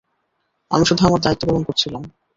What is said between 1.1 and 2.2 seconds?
দায়িত্ব পালন করছিলাম।